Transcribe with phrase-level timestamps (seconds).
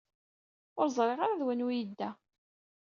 [0.79, 2.09] Ur ẓṛiɣ ara d wanwa i yedda.